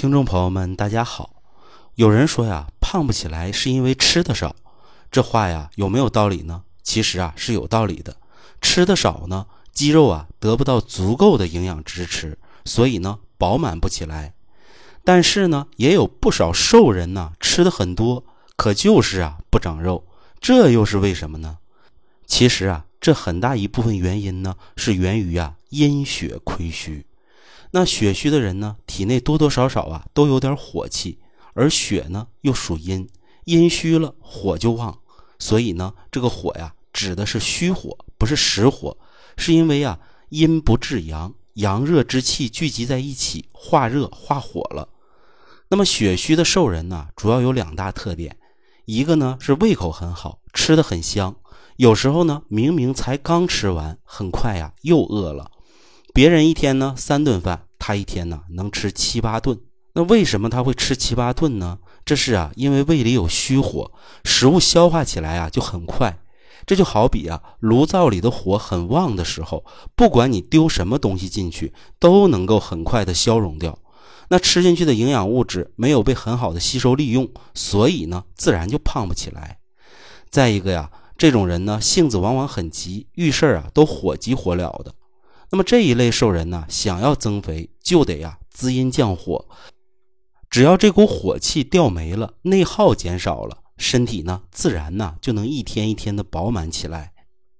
[0.00, 1.42] 听众朋友们，大家好。
[1.96, 4.54] 有人说呀，胖不起来是因为吃的少，
[5.10, 6.62] 这话呀有没有道理呢？
[6.84, 8.16] 其实啊是有道理的。
[8.60, 14.34] 吃的少呢，肌肉啊得不到足够的营养支持，所以呢饱满不起来。
[15.02, 18.22] 但是呢，也有不少瘦人呢吃的很多，
[18.54, 20.06] 可就是啊不长肉，
[20.40, 21.58] 这又是为什么呢？
[22.24, 27.04] 其实啊，这很大一部分原因呢是源于啊阴血亏虚。
[27.70, 31.18] 那血虚的人呢，体内多多少少啊都有点火气，
[31.52, 33.08] 而血呢又属阴，
[33.44, 34.98] 阴虚了火就旺，
[35.38, 38.96] 所以呢这个火呀指的是虚火，不是实火，
[39.36, 39.98] 是因为啊
[40.30, 44.88] 阴不制阳，阳热之气聚集在一起化热化火了。
[45.68, 48.38] 那么血虚的瘦人呢，主要有两大特点，
[48.86, 51.36] 一个呢是胃口很好，吃的很香，
[51.76, 55.50] 有时候呢明明才刚吃完，很快呀又饿了。
[56.18, 59.56] 别人一天呢三顿饭，他一天呢能吃七八顿。
[59.92, 61.78] 那为什么他会吃七八顿呢？
[62.04, 63.92] 这是啊，因为胃里有虚火，
[64.24, 66.18] 食物消化起来啊就很快。
[66.66, 73.78] 这就好比啊，炉灶里的火很旺的时候，不管你丢什么东西进去，都能够很快的消融掉。
[74.30, 79.60] 那吃进去的营养物质没有被很好的吸收利用，所以呢，自然就胖不起来。
[80.28, 84.92] 再一个呀，这种人呢，性子往往很急，遇事啊都火急火燎的。
[85.50, 89.46] 那么这一类瘦人呢，想要增肥，就得呀滋阴降火。
[90.50, 97.12] 只要这股火气掉没了，内耗减少了，身体呢自然呢就能一天一天的饱满起来。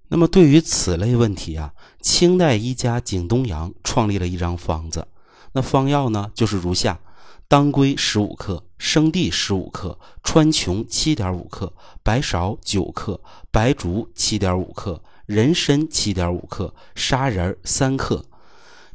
[0.09, 5.07] 那么对于此类问题啊，清代医家景东阳创立了一张方子。
[5.53, 6.99] 那方药呢就是如下：
[7.47, 11.73] 当归十五克，生地十五克，川穹七点五克，
[12.03, 13.19] 白芍九克，
[13.51, 15.01] 白术七点五克。
[15.29, 18.25] 人参七点五克，砂仁三克。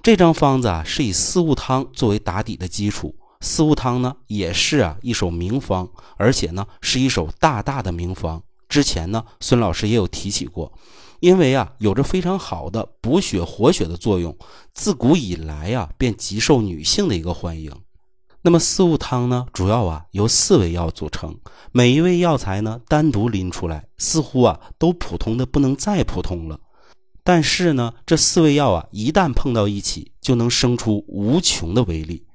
[0.02, 3.14] 这张方子啊，是以四物汤作为打底的基础。
[3.40, 8.42] 四物汤呢，也是啊一首名方，而且呢是一首大大的名方。
[8.68, 10.72] 之前呢，孙老师也有提起过，
[11.20, 14.36] 因为啊有着非常好的补血活血的作用，
[14.72, 17.70] 自古以来啊便极受女性的一个欢迎。
[18.46, 21.34] 那么四物汤呢，主要啊由四味药组成，
[21.72, 26.60] 每一味药材呢单独拎出来，似乎啊都普通的不能再普通了。
[27.22, 32.26] 但是呢，这四味药啊一旦碰到一起，就能生出无穷的威力。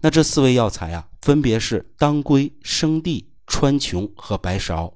[0.00, 4.90] 那这四味药材啊，分别是当归、生地、川穹和白芍。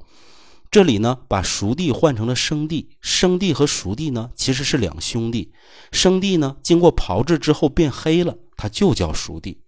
[0.71, 5.53] 这里呢，把熟地换成了生地，生地和熟地呢其实是两兄弟。
[5.91, 9.59] 生地呢经过炮制之后变黑了，它就叫熟地。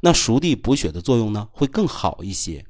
[0.00, 2.64] 那熟地补血的作用呢会更好一些，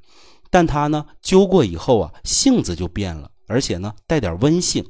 [0.49, 4.85] 但它呢灸过以后啊性子就变了，而且呢带点温性。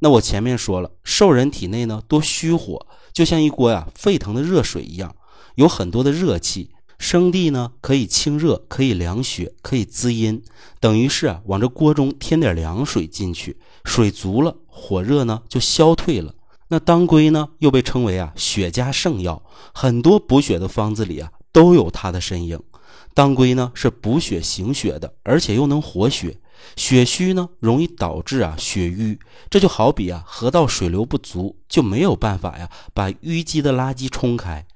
[0.00, 5.16] 那我前面说了，瘦人体内呢多虚火，就像一锅呀沸腾的热水一样，
[5.54, 6.70] 有很多的热气。
[6.98, 10.42] 生地呢可以清热，可以凉血，可以滋阴，
[10.80, 16.34] 等于是啊往这锅中添点凉水进去，水足了，火热呢就消退了。
[16.68, 19.42] 那当归呢又被称为啊血家圣药，
[19.74, 21.30] 很多补血的方子里啊。
[21.56, 22.60] 都有它的身影。
[23.14, 26.36] 当归呢是补血行血的，而且又能活血。
[26.76, 29.18] 血虚呢容易导致啊血瘀，
[29.48, 34.66] 这就好比啊河道水流不足，就没有办法呀把淤积的垃圾冲开。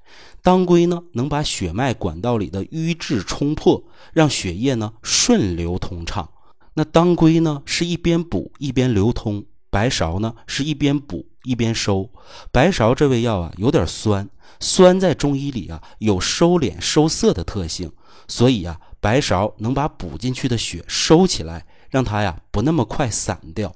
[0.41, 6.27] 当归呢能把血脉管道里的瘀滞冲破，让血液呢顺流通畅。
[6.73, 12.11] 那当归呢是一边补一边流通，白芍呢是一边补一边收。
[12.51, 14.29] 白芍这味药啊有点酸。
[14.59, 17.91] 酸在中医里啊有收敛收涩的特性，
[18.27, 23.73] 所以啊白芍能把补进去的血收起来，让它呀不那么快散掉。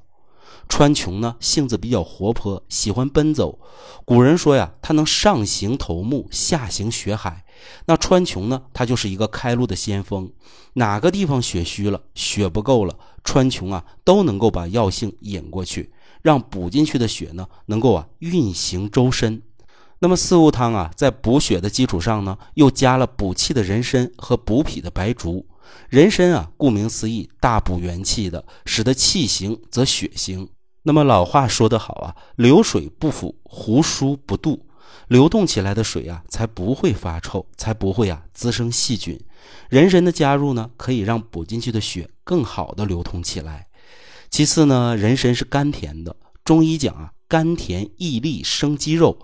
[0.67, 3.59] 川穹呢性子比较活泼，喜欢奔走。
[4.03, 7.45] 古人说呀，它能上行头目，下行血海。
[7.85, 10.29] 那川穹呢，它就是一个开路的先锋。
[10.73, 15.91] 哪个地方血虚了，血不够了，川穹啊都能够把药性引过去，
[16.21, 19.41] 让补进去的血呢能够啊运行周身。
[19.99, 25.45] 那么四物汤啊，在补血的基础上呢，又加了补气的人参和补脾的白术。
[25.89, 30.49] 人参啊，顾名思义，大补元气的，使得气行则血行。
[30.83, 34.67] 那么老话说得好啊，流水不腐，胡疏不渡，
[35.07, 39.19] 流动起来的水啊，才不会发臭，才不会啊滋生细菌。
[39.69, 43.67] 人参的加入呢，可以让补进去的血更好的流通起来。
[44.29, 49.17] 其次呢，人参是甘甜的，中医讲啊，甘甜益力生肌肉。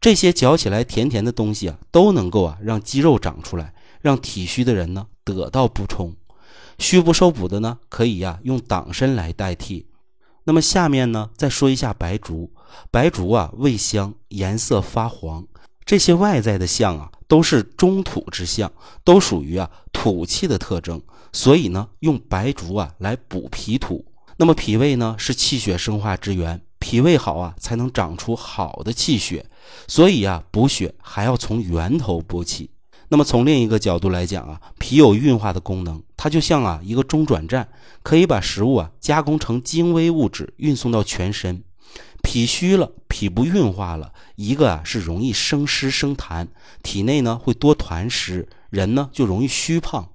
[0.00, 6.14] 这些嚼起来甜甜的东西啊，都能够啊让肌肉长出来，让体虚的人呢得到补充。
[6.78, 9.86] 虚不受补的呢，可以呀用党参来代替。
[10.44, 12.50] 那么下面呢，再说一下白术。
[12.90, 15.46] 白术啊味香，颜色发黄，
[15.84, 18.72] 这些外在的相啊，都是中土之象，
[19.04, 21.00] 都属于啊土气的特征，
[21.32, 24.04] 所以呢，用白术啊来补脾土。
[24.38, 29.46] 那么脾胃呢是气血生化之源，脾胃好啊才能长出好的气血，
[29.86, 32.70] 所以啊补血还要从源头补起。
[33.12, 37.68] 那么从另一个角度来讲啊，脾有运化的功能，它就像啊一个中转站，
[38.02, 41.62] 可以把食物啊加工成精微物质，运送到全身。
[42.22, 46.48] 脾虚了，脾不运化了，一个啊是容易生湿生痰，
[46.82, 50.08] 体内呢会多痰湿，人呢就容易虚胖。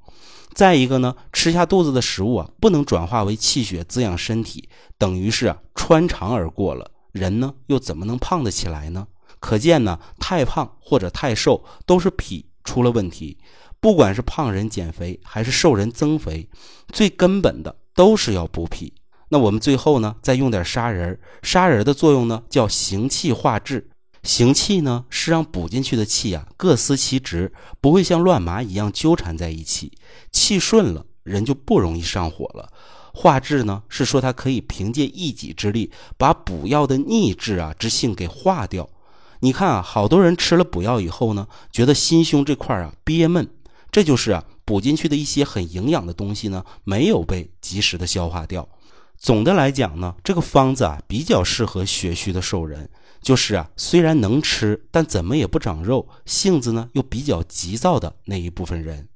[0.55, 4.67] 再一个呢，吃下肚子的食物啊不能转化为气血滋养身体，
[4.97, 9.05] 等于是啊穿肠而过了，人呢又怎么能胖得起来呢？
[9.39, 12.46] 可见呢，太胖或者太瘦都是脾。
[12.67, 13.37] 出了问题，
[13.79, 16.49] 不管是胖人减肥还是瘦人增肥，
[16.91, 18.93] 最根本的都是要补脾。
[19.29, 23.89] 那我们最后呢，再用点砂仁砂仁的作用呢，叫行气化滞。
[24.23, 29.93] 行气呢，是让补进去的气啊，各司其职，不会像乱麻一样纠缠在一起。
[30.31, 32.69] 气顺了，人就不容易上火了。
[33.13, 38.89] 化滞呢，是说它可以凭借一己之力，把补药的逆滞啊之性给化掉。
[39.41, 43.47] 你看啊，好多人吃了补药以后呢，觉得心胸这块啊憋闷，
[43.91, 48.67] 这就是啊补进去的一些很营养的东西呢没有被及时的消化掉。
[49.17, 52.89] 总的来讲呢，这个方子啊比较适合血虚的瘦人，
[53.21, 59.07] 就是啊虽然能吃，但怎么也不长肉，性子呢又比较急躁的那一部分人。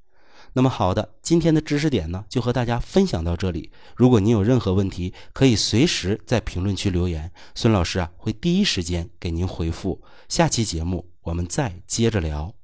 [0.54, 3.72] 那么好的，今天的知识点呢，就和大家分享到这里。
[3.96, 10.02] 如果您有任何问题，可以随时在评论区留言，孙老师啊会第一时间给您回复。
[10.28, 12.61] 下期节目我们再接着聊。